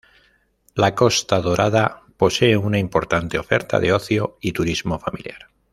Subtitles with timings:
[0.73, 5.47] La Costa Dorada posee una importante oferta de ocio y turismo familiar.